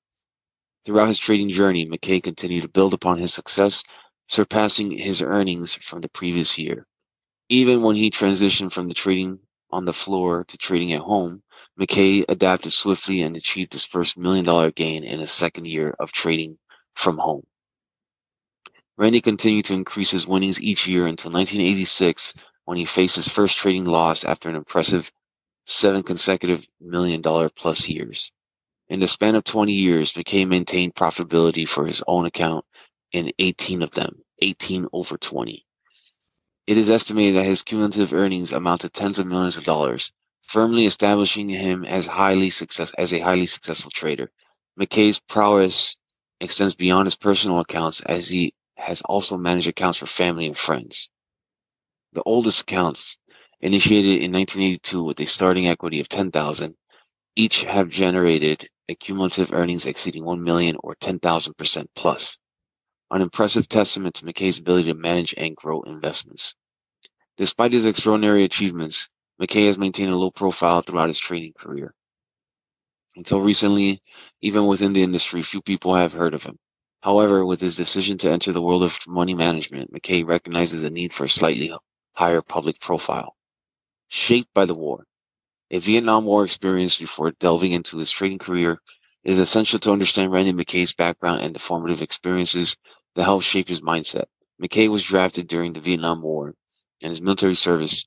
Throughout 0.84 1.08
his 1.08 1.18
trading 1.18 1.48
journey, 1.48 1.86
McKay 1.86 2.22
continued 2.22 2.62
to 2.62 2.68
build 2.68 2.92
upon 2.92 3.18
his 3.18 3.32
success, 3.32 3.82
surpassing 4.28 4.90
his 4.90 5.22
earnings 5.22 5.74
from 5.74 6.02
the 6.02 6.08
previous 6.10 6.58
year. 6.58 6.86
Even 7.48 7.82
when 7.82 7.96
he 7.96 8.10
transitioned 8.10 8.72
from 8.72 8.88
the 8.88 8.94
trading 8.94 9.40
on 9.70 9.84
the 9.84 9.92
floor 9.92 10.44
to 10.44 10.56
trading 10.58 10.92
at 10.92 11.00
home, 11.00 11.42
McKay 11.78 12.24
adapted 12.28 12.72
swiftly 12.72 13.22
and 13.22 13.36
achieved 13.36 13.72
his 13.72 13.84
first 13.84 14.16
million 14.18 14.44
dollar 14.44 14.70
gain 14.70 15.04
in 15.04 15.20
his 15.20 15.30
second 15.30 15.66
year 15.66 15.94
of 15.98 16.12
trading 16.12 16.58
from 16.94 17.18
home. 17.18 17.46
Randy 18.96 19.20
continued 19.20 19.66
to 19.66 19.74
increase 19.74 20.10
his 20.10 20.26
winnings 20.26 20.60
each 20.60 20.88
year 20.88 21.06
until 21.06 21.30
1986 21.30 22.34
when 22.64 22.78
he 22.78 22.84
faced 22.84 23.16
his 23.16 23.28
first 23.28 23.56
trading 23.56 23.84
loss 23.84 24.24
after 24.24 24.48
an 24.48 24.56
impressive 24.56 25.12
seven 25.64 26.02
consecutive 26.02 26.66
million 26.80 27.20
dollar 27.22 27.48
plus 27.48 27.88
years. 27.88 28.32
In 28.88 29.00
the 29.00 29.06
span 29.06 29.34
of 29.36 29.44
20 29.44 29.72
years, 29.72 30.14
McKay 30.14 30.48
maintained 30.48 30.94
profitability 30.94 31.68
for 31.68 31.86
his 31.86 32.02
own 32.08 32.26
account 32.26 32.64
in 33.12 33.32
18 33.38 33.82
of 33.82 33.92
them, 33.92 34.22
18 34.40 34.88
over 34.92 35.18
20. 35.18 35.64
It 36.68 36.76
is 36.76 36.90
estimated 36.90 37.36
that 37.36 37.46
his 37.46 37.62
cumulative 37.62 38.12
earnings 38.12 38.52
amount 38.52 38.82
to 38.82 38.90
tens 38.90 39.18
of 39.18 39.26
millions 39.26 39.56
of 39.56 39.64
dollars, 39.64 40.12
firmly 40.42 40.84
establishing 40.84 41.48
him 41.48 41.86
as 41.86 42.04
highly 42.04 42.50
success 42.50 42.92
as 42.98 43.14
a 43.14 43.20
highly 43.20 43.46
successful 43.46 43.90
trader. 43.90 44.30
McKay's 44.78 45.18
prowess 45.18 45.96
extends 46.42 46.74
beyond 46.74 47.06
his 47.06 47.16
personal 47.16 47.60
accounts 47.60 48.02
as 48.02 48.28
he 48.28 48.52
has 48.76 49.00
also 49.00 49.38
managed 49.38 49.68
accounts 49.68 49.96
for 49.96 50.04
family 50.04 50.44
and 50.44 50.58
friends. 50.58 51.08
The 52.12 52.22
oldest 52.24 52.60
accounts, 52.60 53.16
initiated 53.62 54.20
in 54.20 54.30
1982 54.32 55.02
with 55.02 55.20
a 55.20 55.24
starting 55.24 55.68
equity 55.68 56.00
of 56.00 56.10
10,000, 56.10 56.76
each 57.34 57.62
have 57.62 57.88
generated 57.88 58.68
cumulative 59.00 59.54
earnings 59.54 59.86
exceeding 59.86 60.22
one 60.22 60.42
million 60.42 60.76
or 60.80 60.96
10,000% 60.96 61.86
plus. 61.94 62.36
An 63.10 63.22
impressive 63.22 63.68
testament 63.68 64.16
to 64.16 64.26
McKay's 64.26 64.58
ability 64.58 64.92
to 64.92 64.94
manage 64.94 65.34
and 65.36 65.56
grow 65.56 65.82
investments. 65.82 66.54
Despite 67.38 67.72
his 67.72 67.86
extraordinary 67.86 68.44
achievements, 68.44 69.08
McKay 69.40 69.66
has 69.66 69.78
maintained 69.78 70.10
a 70.10 70.16
low 70.16 70.30
profile 70.30 70.82
throughout 70.82 71.08
his 71.08 71.18
trading 71.18 71.54
career. 71.58 71.94
Until 73.16 73.40
recently, 73.40 74.02
even 74.42 74.66
within 74.66 74.92
the 74.92 75.02
industry, 75.02 75.42
few 75.42 75.62
people 75.62 75.94
have 75.94 76.12
heard 76.12 76.34
of 76.34 76.42
him. 76.42 76.58
However, 77.00 77.46
with 77.46 77.60
his 77.60 77.76
decision 77.76 78.18
to 78.18 78.30
enter 78.30 78.52
the 78.52 78.60
world 78.60 78.82
of 78.82 78.98
money 79.06 79.34
management, 79.34 79.92
McKay 79.92 80.26
recognizes 80.26 80.82
the 80.82 80.90
need 80.90 81.14
for 81.14 81.24
a 81.24 81.30
slightly 81.30 81.72
higher 82.12 82.42
public 82.42 82.78
profile. 82.78 83.36
Shaped 84.08 84.52
by 84.52 84.66
the 84.66 84.74
war, 84.74 85.06
a 85.70 85.78
Vietnam 85.78 86.24
War 86.24 86.44
experience 86.44 86.96
before 86.96 87.30
delving 87.30 87.72
into 87.72 87.98
his 87.98 88.10
trading 88.10 88.38
career 88.38 88.80
is 89.24 89.38
essential 89.38 89.78
to 89.80 89.92
understand 89.92 90.32
Randy 90.32 90.52
McKay's 90.52 90.92
background 90.92 91.42
and 91.42 91.54
the 91.54 91.58
formative 91.58 92.02
experiences 92.02 92.76
that 93.18 93.24
helped 93.24 93.44
shape 93.44 93.66
his 93.66 93.80
mindset. 93.80 94.26
McKay 94.62 94.88
was 94.88 95.02
drafted 95.02 95.48
during 95.48 95.72
the 95.72 95.80
Vietnam 95.80 96.22
War, 96.22 96.54
and 97.02 97.10
his 97.10 97.20
military 97.20 97.56
service 97.56 98.04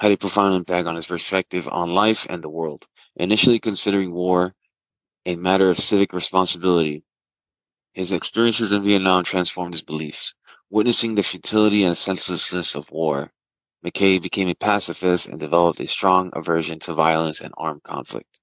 had 0.00 0.10
a 0.10 0.16
profound 0.16 0.56
impact 0.56 0.88
on 0.88 0.96
his 0.96 1.06
perspective 1.06 1.68
on 1.68 1.94
life 1.94 2.26
and 2.28 2.42
the 2.42 2.48
world. 2.48 2.84
Initially 3.14 3.60
considering 3.60 4.12
war 4.12 4.56
a 5.24 5.36
matter 5.36 5.70
of 5.70 5.78
civic 5.78 6.12
responsibility, 6.12 7.04
his 7.92 8.10
experiences 8.10 8.72
in 8.72 8.82
Vietnam 8.82 9.22
transformed 9.22 9.74
his 9.74 9.84
beliefs. 9.84 10.34
Witnessing 10.68 11.14
the 11.14 11.22
futility 11.22 11.84
and 11.84 11.96
senselessness 11.96 12.74
of 12.74 12.90
war, 12.90 13.30
McKay 13.84 14.20
became 14.20 14.48
a 14.48 14.56
pacifist 14.56 15.28
and 15.28 15.38
developed 15.38 15.78
a 15.78 15.86
strong 15.86 16.30
aversion 16.32 16.80
to 16.80 16.92
violence 16.92 17.40
and 17.40 17.54
armed 17.56 17.84
conflict. 17.84 18.40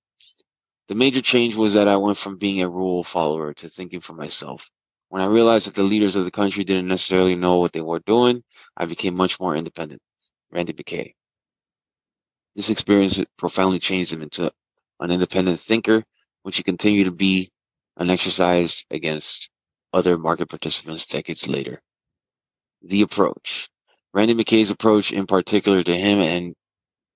The 0.87 0.95
major 0.95 1.21
change 1.21 1.57
was 1.57 1.73
that 1.73 1.89
I 1.89 1.97
went 1.97 2.17
from 2.17 2.37
being 2.37 2.61
a 2.61 2.69
rule 2.69 3.03
follower 3.03 3.53
to 3.55 3.67
thinking 3.67 3.99
for 3.99 4.13
myself. 4.13 4.69
When 5.13 5.21
I 5.21 5.27
realized 5.27 5.67
that 5.67 5.75
the 5.75 5.83
leaders 5.83 6.15
of 6.15 6.25
the 6.25 6.31
country 6.31 6.63
didn't 6.63 6.87
necessarily 6.87 7.35
know 7.35 7.57
what 7.57 7.71
they 7.71 7.81
were 7.81 7.99
doing, 7.99 8.43
I 8.75 8.85
became 8.85 9.13
much 9.13 9.39
more 9.39 9.55
independent. 9.55 10.01
Randy 10.49 10.73
McKay. 10.73 11.13
This 12.55 12.71
experience 12.71 13.21
profoundly 13.37 13.77
changed 13.77 14.11
him 14.11 14.23
into 14.23 14.51
an 14.99 15.11
independent 15.11 15.59
thinker, 15.59 16.03
which 16.41 16.57
he 16.57 16.63
continued 16.63 17.03
to 17.03 17.11
be 17.11 17.51
an 17.97 18.09
exercise 18.09 18.85
against 18.89 19.51
other 19.93 20.17
market 20.17 20.49
participants 20.49 21.05
decades 21.05 21.47
later. 21.47 21.79
The 22.81 23.03
approach. 23.03 23.69
Randy 24.15 24.33
McKay's 24.33 24.71
approach 24.71 25.11
in 25.11 25.27
particular 25.27 25.83
to 25.83 25.95
him 25.95 26.21
and 26.21 26.55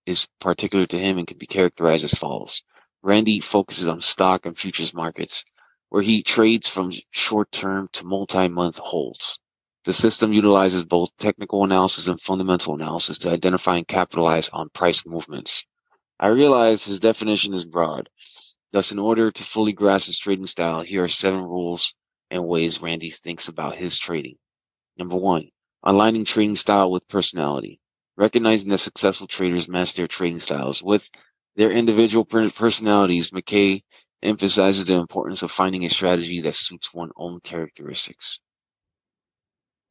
is 0.06 0.28
particular 0.40 0.86
to 0.86 1.00
him 1.00 1.18
and 1.18 1.26
can 1.26 1.40
be 1.40 1.48
characterized 1.48 2.06
as 2.06 2.14
follows. 2.14 2.62
Randy 3.02 3.40
focuses 3.40 3.88
on 3.88 4.02
stock 4.02 4.46
and 4.46 4.56
futures 4.56 4.94
markets, 4.94 5.44
where 5.90 6.02
he 6.02 6.24
trades 6.24 6.68
from 6.68 6.92
short-term 7.12 7.90
to 7.94 8.06
multi-month 8.06 8.78
holds. 8.78 9.40
The 9.86 9.94
system 9.94 10.34
utilizes 10.34 10.84
both 10.84 11.16
technical 11.18 11.64
analysis 11.64 12.08
and 12.08 12.22
fundamental 12.22 12.74
analysis 12.76 13.20
to 13.20 13.30
identify 13.30 13.78
and 13.78 13.88
capitalize 13.88 14.50
on 14.50 14.70
price 14.70 15.06
movements. 15.06 15.66
I 16.20 16.28
realize 16.28 16.84
his 16.84 17.00
definition 17.00 17.54
is 17.54 17.66
broad. 17.66 18.10
Thus, 18.72 18.92
in 18.92 19.00
order 19.00 19.32
to 19.32 19.44
fully 19.44 19.74
grasp 19.74 20.08
his 20.08 20.20
trading 20.20 20.48
style, 20.48 20.82
here 20.82 21.04
are 21.04 21.08
seven 21.08 21.42
rules 21.42 21.94
and 22.30 22.48
ways 22.48 22.82
Randy 22.82 23.12
thinks 23.12 23.48
about 23.48 23.78
his 23.78 23.98
trading. 23.98 24.36
Number 24.98 25.16
one, 25.16 25.50
Aligning 25.84 26.26
trading 26.26 26.56
style 26.56 26.92
with 26.92 27.08
personality. 27.08 27.80
Recognizing 28.18 28.70
that 28.72 28.80
successful 28.80 29.28
traders 29.28 29.70
match 29.70 29.94
their 29.94 30.08
trading 30.08 30.40
styles 30.40 30.84
with 30.84 31.10
their 31.56 31.72
individual 31.72 32.26
personalities, 32.26 33.30
McKay 33.30 33.84
emphasizes 34.24 34.86
the 34.86 34.96
importance 34.96 35.44
of 35.44 35.52
finding 35.52 35.86
a 35.86 35.90
strategy 35.90 36.42
that 36.42 36.56
suits 36.56 36.94
one's 36.94 37.12
own 37.16 37.40
characteristics. 37.42 38.40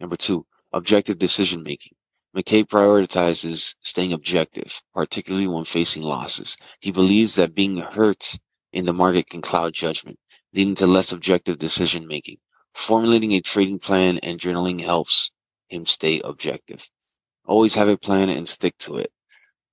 Number 0.01 0.17
two, 0.17 0.47
objective 0.73 1.19
decision 1.19 1.63
making. 1.63 1.95
McKay 2.37 2.65
prioritizes 2.65 3.75
staying 3.81 4.13
objective, 4.13 4.83
particularly 4.93 5.47
when 5.47 5.65
facing 5.65 6.03
losses. 6.03 6.57
He 6.81 6.91
believes 6.91 7.37
that 7.37 7.55
being 7.55 7.79
hurt 7.79 8.39
in 8.73 8.85
the 8.85 8.93
market 8.93 9.31
can 9.31 9.41
cloud 9.41 9.73
judgment, 9.73 10.19
leading 10.53 10.75
to 10.77 10.87
less 10.87 11.13
objective 11.13 11.59
decision 11.59 12.07
making. 12.07 12.37
Formulating 12.75 13.33
a 13.33 13.41
trading 13.41 13.79
plan 13.79 14.19
and 14.19 14.39
journaling 14.39 14.85
helps 14.85 15.31
him 15.69 15.87
stay 15.87 16.21
objective. 16.21 16.87
Always 17.47 17.75
have 17.77 17.89
a 17.89 17.97
plan 17.97 18.29
and 18.29 18.47
stick 18.47 18.77
to 18.81 18.99
it. 18.99 19.11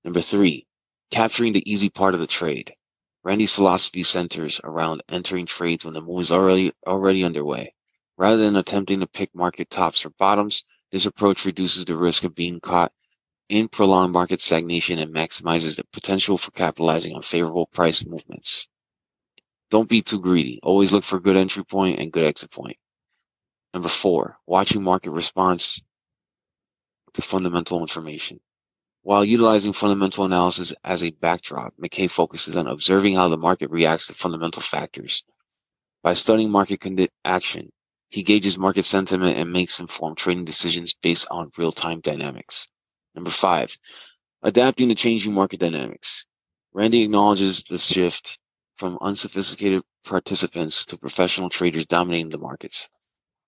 Number 0.06 0.22
three, 0.22 0.66
capturing 1.12 1.52
the 1.52 1.70
easy 1.70 1.90
part 1.90 2.14
of 2.14 2.22
the 2.22 2.28
trade. 2.28 2.74
Randy's 3.24 3.52
philosophy 3.52 4.04
centers 4.04 4.60
around 4.64 5.04
entering 5.08 5.46
trades 5.46 5.86
when 5.86 5.94
the 5.94 6.02
move 6.02 6.22
is 6.22 6.32
already 6.32 6.74
already 6.86 7.24
underway. 7.24 7.74
Rather 8.18 8.38
than 8.38 8.58
attempting 8.58 9.00
to 9.00 9.08
pick 9.08 9.34
market 9.34 9.70
tops 9.70 10.06
or 10.06 10.10
bottoms, 10.12 10.64
this 10.92 11.06
approach 11.06 11.46
reduces 11.46 11.86
the 11.86 11.96
risk 11.96 12.24
of 12.24 12.36
being 12.36 12.60
caught 12.60 12.92
in 13.50 13.68
prolonged 13.68 14.14
market 14.14 14.42
stagnation 14.42 15.00
and 15.00 15.14
maximizes 15.14 15.78
the 15.78 15.84
potential 15.94 16.38
for 16.38 16.52
capitalizing 16.52 17.16
on 17.16 17.22
favorable 17.22 17.66
price 17.68 18.06
movements. 18.06 18.68
Don't 19.72 19.90
be 19.90 20.02
too 20.02 20.20
greedy. 20.20 20.60
Always 20.62 20.92
look 20.92 21.04
for 21.04 21.20
good 21.20 21.38
entry 21.38 21.66
point 21.66 22.00
and 22.00 22.12
good 22.12 22.24
exit 22.24 22.52
point. 22.52 22.78
Number 23.74 23.90
four, 23.90 24.38
watching 24.46 24.84
market 24.84 25.12
response 25.12 25.82
to 27.14 27.22
fundamental 27.22 27.82
information. 27.82 28.40
While 29.04 29.26
utilizing 29.26 29.74
fundamental 29.74 30.24
analysis 30.24 30.74
as 30.82 31.04
a 31.04 31.12
backdrop, 31.12 31.74
McKay 31.78 32.10
focuses 32.10 32.56
on 32.56 32.68
observing 32.68 33.16
how 33.16 33.28
the 33.28 33.38
market 33.38 33.70
reacts 33.70 34.08
to 34.08 34.14
fundamental 34.14 34.62
factors. 34.62 35.26
By 36.02 36.14
studying 36.14 36.50
market 36.50 36.80
condi- 36.80 37.10
action, 37.26 37.74
he 38.10 38.24
gauges 38.24 38.58
market 38.58 38.84
sentiment 38.84 39.38
and 39.38 39.52
makes 39.52 39.82
informed 39.82 40.18
trading 40.18 40.46
decisions 40.46 40.94
based 40.94 41.28
on 41.30 41.52
real-time 41.58 42.00
dynamics. 42.00 42.70
Number 43.14 43.30
five, 43.30 43.78
adapting 44.42 44.88
to 44.88 44.96
changing 44.96 45.34
market 45.34 45.60
dynamics. 45.60 46.26
Randy 46.72 47.02
acknowledges 47.02 47.64
the 47.64 47.78
shift 47.78 48.40
from 48.78 48.98
unsophisticated 49.02 49.84
participants 50.06 50.86
to 50.86 50.98
professional 50.98 51.50
traders 51.50 51.86
dominating 51.88 52.30
the 52.30 52.38
markets. 52.38 52.88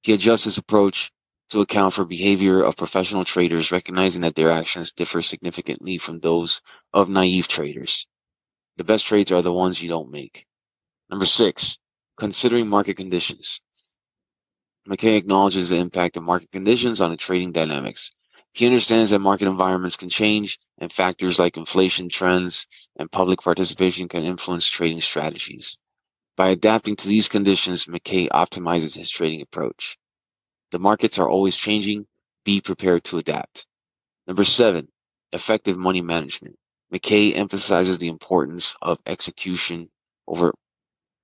He 0.01 0.11
adjusts 0.11 0.43
his 0.43 0.57
approach 0.57 1.11
to 1.49 1.61
account 1.61 1.93
for 1.93 2.05
behavior 2.05 2.61
of 2.63 2.77
professional 2.77 3.23
traders, 3.23 3.71
recognizing 3.71 4.21
that 4.21 4.35
their 4.35 4.51
actions 4.51 4.91
differ 4.91 5.21
significantly 5.21 5.97
from 5.97 6.19
those 6.19 6.61
of 6.93 7.09
naive 7.09 7.47
traders. 7.47 8.07
The 8.77 8.83
best 8.83 9.05
trades 9.05 9.31
are 9.31 9.41
the 9.41 9.53
ones 9.53 9.81
you 9.81 9.89
don't 9.89 10.11
make. 10.11 10.45
Number 11.09 11.25
six, 11.25 11.77
considering 12.17 12.67
market 12.67 12.97
conditions. 12.97 13.61
McKay 14.89 15.17
acknowledges 15.17 15.69
the 15.69 15.77
impact 15.77 16.17
of 16.17 16.23
market 16.23 16.51
conditions 16.51 17.01
on 17.01 17.09
the 17.11 17.17
trading 17.17 17.51
dynamics. 17.51 18.11
He 18.53 18.65
understands 18.65 19.11
that 19.11 19.19
market 19.19 19.47
environments 19.47 19.97
can 19.97 20.09
change 20.09 20.59
and 20.77 20.91
factors 20.91 21.39
like 21.39 21.57
inflation 21.57 22.09
trends 22.09 22.67
and 22.97 23.11
public 23.11 23.41
participation 23.41 24.07
can 24.07 24.23
influence 24.23 24.67
trading 24.67 25.01
strategies. 25.01 25.77
By 26.37 26.49
adapting 26.49 26.95
to 26.97 27.07
these 27.07 27.29
conditions, 27.29 27.85
McKay 27.85 28.29
optimizes 28.29 28.95
his 28.95 29.09
trading 29.09 29.41
approach. 29.41 29.97
The 30.71 30.79
markets 30.79 31.19
are 31.19 31.29
always 31.29 31.55
changing. 31.55 32.07
Be 32.43 32.61
prepared 32.61 33.03
to 33.05 33.17
adapt. 33.17 33.65
Number 34.27 34.45
seven, 34.45 34.87
effective 35.31 35.77
money 35.77 36.01
management. 36.01 36.57
McKay 36.93 37.35
emphasizes 37.35 37.97
the 37.97 38.07
importance 38.07 38.75
of 38.81 38.99
execution 39.05 39.89
over 40.27 40.53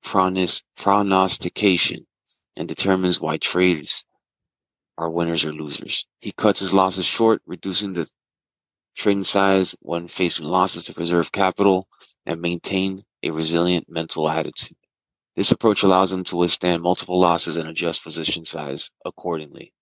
prognostication 0.03 2.07
and 2.55 2.67
determines 2.67 3.19
why 3.19 3.37
trades 3.37 4.03
are 4.97 5.09
winners 5.09 5.45
or 5.45 5.53
losers. 5.53 6.05
He 6.19 6.31
cuts 6.31 6.59
his 6.59 6.73
losses 6.73 7.05
short, 7.05 7.41
reducing 7.45 7.93
the 7.93 8.09
trading 8.95 9.23
size 9.23 9.75
when 9.81 10.07
facing 10.07 10.47
losses 10.47 10.85
to 10.85 10.93
preserve 10.93 11.31
capital 11.31 11.87
and 12.25 12.41
maintain 12.41 13.03
a 13.23 13.31
resilient 13.31 13.87
mental 13.89 14.29
attitude. 14.29 14.75
This 15.35 15.51
approach 15.51 15.83
allows 15.83 16.11
him 16.11 16.23
to 16.25 16.35
withstand 16.35 16.83
multiple 16.83 17.19
losses 17.19 17.57
and 17.57 17.69
adjust 17.69 18.03
position 18.03 18.45
size 18.45 18.91
accordingly. 19.05 19.73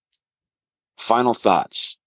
Final 0.97 1.33
thoughts. 1.33 1.97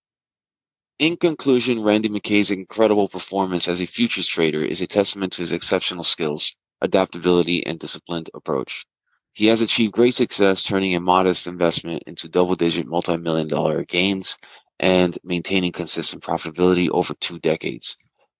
In 0.99 1.16
conclusion, 1.16 1.82
Randy 1.82 2.08
McKay's 2.08 2.52
incredible 2.52 3.08
performance 3.08 3.66
as 3.66 3.80
a 3.80 3.87
futures 3.87 4.28
trader 4.28 4.64
is 4.64 4.80
a 4.80 4.87
testament 4.87 5.32
to 5.32 5.42
his 5.42 5.50
exceptional 5.50 6.04
skills, 6.04 6.54
adaptability, 6.80 7.66
and 7.66 7.78
disciplined 7.80 8.30
approach. 8.34 8.87
He 9.32 9.46
has 9.46 9.62
achieved 9.62 9.94
great 9.94 10.14
success 10.14 10.62
turning 10.62 10.94
a 10.94 11.00
modest 11.00 11.46
investment 11.46 12.04
into 12.06 12.28
double 12.28 12.54
digit 12.54 12.87
multi 12.87 13.16
million 13.16 13.49
dollar 13.49 13.84
gains 13.84 14.38
and 14.78 15.18
maintaining 15.25 15.72
consistent 15.72 16.22
profitability 16.22 16.88
over 16.90 17.14
two 17.14 17.38
decades. 17.40 17.96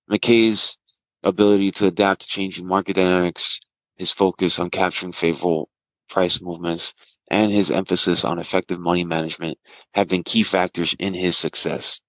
McKay's 0.09 0.77
ability 1.23 1.71
to 1.71 1.87
adapt 1.87 2.21
to 2.21 2.27
changing 2.27 2.67
market 2.67 2.93
dynamics, 2.95 3.59
his 3.95 4.11
focus 4.11 4.59
on 4.59 4.69
capturing 4.69 5.11
favorable 5.11 5.69
price 6.09 6.41
movements, 6.41 6.93
and 7.29 7.51
his 7.51 7.71
emphasis 7.71 8.23
on 8.23 8.39
effective 8.39 8.79
money 8.79 9.03
management 9.03 9.57
have 9.93 10.07
been 10.07 10.23
key 10.23 10.43
factors 10.43 10.95
in 10.99 11.13
his 11.13 11.37
success. 11.37 12.01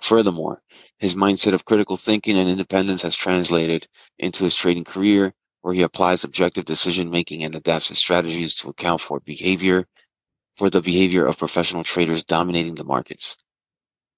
Furthermore, 0.00 0.62
his 0.98 1.14
mindset 1.14 1.54
of 1.54 1.64
critical 1.64 1.96
thinking 1.96 2.38
and 2.38 2.48
independence 2.48 3.02
has 3.02 3.14
translated 3.14 3.88
into 4.18 4.44
his 4.44 4.54
trading 4.54 4.84
career, 4.84 5.34
where 5.62 5.74
he 5.74 5.82
applies 5.82 6.22
objective 6.22 6.64
decision 6.64 7.10
making 7.10 7.44
and 7.44 7.54
adapts 7.54 7.88
his 7.88 7.98
strategies 7.98 8.54
to 8.54 8.68
account 8.68 9.00
for 9.00 9.20
behavior, 9.20 9.86
for 10.56 10.70
the 10.70 10.80
behavior 10.80 11.26
of 11.26 11.38
professional 11.38 11.84
traders 11.84 12.24
dominating 12.24 12.74
the 12.74 12.84
markets. 12.84 13.36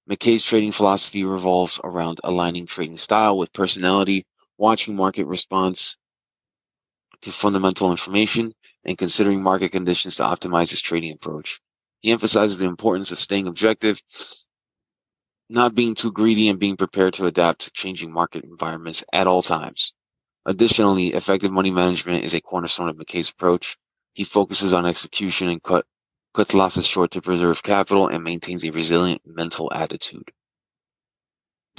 McKay's 0.09 0.43
trading 0.43 0.71
philosophy 0.71 1.23
revolves 1.23 1.79
around 1.83 2.19
aligning 2.23 2.65
trading 2.65 2.97
style 2.97 3.37
with 3.37 3.53
personality, 3.53 4.25
watching 4.57 4.95
market 4.95 5.25
response 5.25 5.97
to 7.21 7.31
fundamental 7.31 7.91
information, 7.91 8.53
and 8.85 8.97
considering 8.97 9.43
market 9.43 9.71
conditions 9.71 10.15
to 10.15 10.23
optimize 10.23 10.69
his 10.69 10.81
trading 10.81 11.13
approach. 11.13 11.59
He 12.01 12.11
emphasizes 12.11 12.57
the 12.57 12.65
importance 12.65 13.11
of 13.11 13.19
staying 13.19 13.47
objective, 13.47 14.01
not 15.49 15.75
being 15.75 15.95
too 15.95 16.11
greedy, 16.11 16.47
and 16.47 16.59
being 16.59 16.77
prepared 16.77 17.15
to 17.15 17.25
adapt 17.25 17.61
to 17.63 17.71
changing 17.71 18.11
market 18.11 18.43
environments 18.43 19.03
at 19.11 19.27
all 19.27 19.41
times. 19.41 19.93
Additionally, 20.45 21.07
effective 21.07 21.51
money 21.51 21.71
management 21.71 22.23
is 22.23 22.33
a 22.33 22.41
cornerstone 22.41 22.89
of 22.89 22.95
McKay's 22.95 23.29
approach. 23.29 23.77
He 24.13 24.23
focuses 24.23 24.73
on 24.73 24.85
execution 24.85 25.49
and 25.49 25.61
cut, 25.61 25.85
cuts 26.33 26.53
losses 26.53 26.87
short 26.87 27.11
to 27.11 27.21
preserve 27.21 27.61
capital 27.61 28.07
and 28.07 28.23
maintains 28.23 28.63
a 28.63 28.71
resilient 28.71 29.21
mental 29.25 29.71
attitude. 29.73 30.31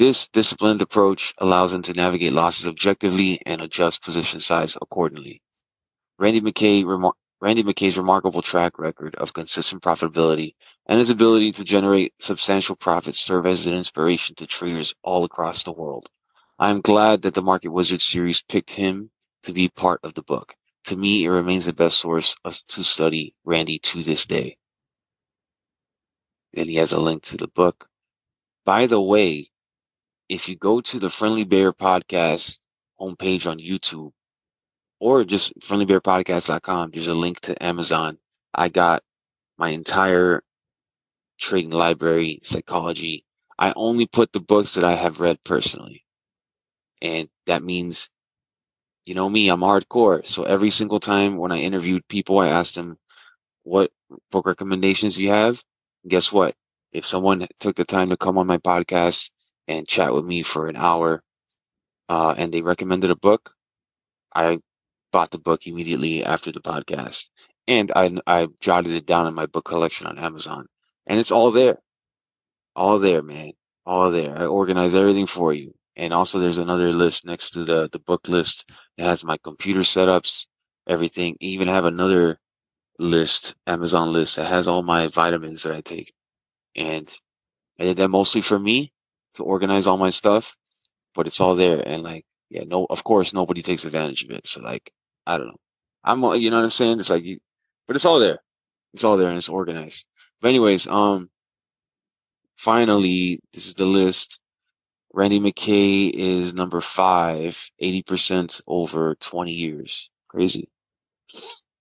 This 0.00 0.28
disciplined 0.28 0.80
approach 0.80 1.34
allows 1.36 1.74
him 1.74 1.82
to 1.82 1.92
navigate 1.92 2.32
losses 2.32 2.66
objectively 2.66 3.38
and 3.44 3.60
adjust 3.60 4.02
position 4.02 4.40
size 4.40 4.74
accordingly. 4.80 5.42
Randy 6.18 6.40
McKay 6.40 7.12
Randy 7.38 7.62
McKay's 7.62 7.98
remarkable 7.98 8.40
track 8.40 8.78
record 8.78 9.14
of 9.16 9.34
consistent 9.34 9.82
profitability 9.82 10.54
and 10.86 10.98
his 10.98 11.10
ability 11.10 11.52
to 11.52 11.64
generate 11.64 12.14
substantial 12.18 12.76
profits 12.76 13.20
serve 13.20 13.44
as 13.44 13.66
an 13.66 13.74
inspiration 13.74 14.34
to 14.36 14.46
traders 14.46 14.94
all 15.02 15.24
across 15.24 15.64
the 15.64 15.72
world. 15.72 16.08
I 16.58 16.70
am 16.70 16.80
glad 16.80 17.20
that 17.20 17.34
the 17.34 17.42
Market 17.42 17.68
Wizard 17.68 18.00
series 18.00 18.40
picked 18.40 18.70
him 18.70 19.10
to 19.42 19.52
be 19.52 19.68
part 19.68 20.00
of 20.02 20.14
the 20.14 20.22
book. 20.22 20.54
To 20.84 20.96
me, 20.96 21.24
it 21.24 21.28
remains 21.28 21.66
the 21.66 21.74
best 21.74 21.98
source 21.98 22.34
to 22.68 22.82
study 22.82 23.34
Randy 23.44 23.78
to 23.80 24.02
this 24.02 24.24
day. 24.24 24.56
And 26.54 26.70
he 26.70 26.76
has 26.76 26.94
a 26.94 26.98
link 26.98 27.24
to 27.24 27.36
the 27.36 27.48
book. 27.48 27.86
By 28.64 28.86
the 28.86 28.98
way, 28.98 29.50
if 30.30 30.48
you 30.48 30.54
go 30.54 30.80
to 30.80 31.00
the 31.00 31.10
Friendly 31.10 31.42
Bear 31.42 31.72
podcast 31.72 32.60
homepage 33.00 33.50
on 33.50 33.58
YouTube 33.58 34.12
or 35.00 35.24
just 35.24 35.58
friendlybearpodcast.com, 35.58 36.92
there's 36.92 37.08
a 37.08 37.14
link 37.14 37.40
to 37.40 37.60
Amazon. 37.62 38.16
I 38.54 38.68
got 38.68 39.02
my 39.58 39.70
entire 39.70 40.44
trading 41.36 41.72
library, 41.72 42.38
psychology. 42.44 43.24
I 43.58 43.72
only 43.74 44.06
put 44.06 44.32
the 44.32 44.38
books 44.38 44.74
that 44.74 44.84
I 44.84 44.94
have 44.94 45.18
read 45.18 45.42
personally. 45.42 46.04
And 47.02 47.28
that 47.46 47.64
means, 47.64 48.08
you 49.04 49.16
know 49.16 49.28
me, 49.28 49.48
I'm 49.48 49.62
hardcore. 49.62 50.24
So 50.24 50.44
every 50.44 50.70
single 50.70 51.00
time 51.00 51.38
when 51.38 51.50
I 51.50 51.58
interviewed 51.58 52.06
people, 52.06 52.38
I 52.38 52.50
asked 52.50 52.76
them, 52.76 52.98
what 53.64 53.90
book 54.30 54.46
recommendations 54.46 55.18
you 55.18 55.30
have? 55.30 55.60
And 56.04 56.10
guess 56.10 56.30
what? 56.30 56.54
If 56.92 57.04
someone 57.04 57.48
took 57.58 57.74
the 57.74 57.84
time 57.84 58.10
to 58.10 58.16
come 58.16 58.38
on 58.38 58.46
my 58.46 58.58
podcast 58.58 59.30
and 59.70 59.86
chat 59.88 60.12
with 60.12 60.24
me 60.24 60.42
for 60.42 60.66
an 60.68 60.76
hour, 60.76 61.22
uh, 62.08 62.34
and 62.36 62.52
they 62.52 62.62
recommended 62.62 63.10
a 63.10 63.16
book, 63.16 63.52
I 64.34 64.58
bought 65.12 65.30
the 65.30 65.38
book 65.38 65.66
immediately 65.66 66.24
after 66.24 66.50
the 66.52 66.60
podcast, 66.60 67.28
and 67.68 67.92
I 67.94 68.12
I 68.26 68.48
jotted 68.60 68.92
it 68.92 69.06
down 69.06 69.28
in 69.28 69.34
my 69.34 69.46
book 69.46 69.64
collection 69.66 70.06
on 70.08 70.18
Amazon, 70.18 70.66
and 71.06 71.20
it's 71.20 71.30
all 71.30 71.52
there, 71.52 71.78
all 72.74 72.98
there, 72.98 73.22
man, 73.22 73.52
all 73.86 74.10
there. 74.10 74.36
I 74.36 74.46
organize 74.46 74.94
everything 74.94 75.26
for 75.28 75.52
you, 75.52 75.74
and 75.96 76.12
also 76.12 76.40
there's 76.40 76.58
another 76.58 76.92
list 76.92 77.24
next 77.24 77.50
to 77.50 77.64
the 77.64 77.88
the 77.92 78.00
book 78.00 78.28
list. 78.28 78.68
It 78.98 79.04
has 79.04 79.24
my 79.24 79.38
computer 79.38 79.80
setups, 79.80 80.46
everything. 80.88 81.36
even 81.40 81.68
have 81.68 81.84
another 81.84 82.38
list, 82.98 83.54
Amazon 83.66 84.12
list 84.12 84.36
that 84.36 84.46
has 84.46 84.68
all 84.68 84.82
my 84.82 85.08
vitamins 85.08 85.62
that 85.62 85.74
I 85.74 85.80
take, 85.82 86.12
and 86.76 87.08
I 87.80 87.84
did 87.84 87.98
that 87.98 88.08
mostly 88.08 88.42
for 88.42 88.58
me 88.58 88.92
to 89.34 89.44
organize 89.44 89.86
all 89.86 89.96
my 89.96 90.10
stuff, 90.10 90.56
but 91.14 91.26
it's 91.26 91.40
all 91.40 91.54
there. 91.54 91.80
And 91.80 92.02
like, 92.02 92.24
yeah, 92.48 92.64
no, 92.66 92.86
of 92.88 93.04
course, 93.04 93.32
nobody 93.32 93.62
takes 93.62 93.84
advantage 93.84 94.24
of 94.24 94.30
it. 94.30 94.46
So 94.46 94.60
like, 94.60 94.92
I 95.26 95.38
don't 95.38 95.48
know. 95.48 95.60
I'm, 96.02 96.22
you 96.40 96.50
know 96.50 96.56
what 96.56 96.64
I'm 96.64 96.70
saying? 96.70 97.00
It's 97.00 97.10
like, 97.10 97.24
you, 97.24 97.40
but 97.86 97.96
it's 97.96 98.04
all 98.04 98.18
there. 98.20 98.40
It's 98.94 99.04
all 99.04 99.16
there 99.16 99.28
and 99.28 99.38
it's 99.38 99.48
organized. 99.48 100.06
But 100.40 100.48
anyways, 100.48 100.86
um, 100.86 101.30
finally, 102.56 103.40
this 103.52 103.66
is 103.66 103.74
the 103.74 103.84
list. 103.84 104.40
Randy 105.12 105.40
McKay 105.40 106.10
is 106.12 106.54
number 106.54 106.80
five, 106.80 107.58
80% 107.82 108.60
over 108.66 109.16
20 109.16 109.52
years. 109.52 110.08
Crazy. 110.28 110.68